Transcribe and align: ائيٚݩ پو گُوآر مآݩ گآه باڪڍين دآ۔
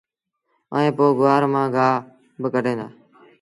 ائيٚݩ 0.75 0.95
پو 0.97 1.05
گُوآر 1.17 1.43
مآݩ 1.53 1.71
گآه 1.75 1.97
باڪڍين 2.41 2.77
دآ۔ 2.79 2.87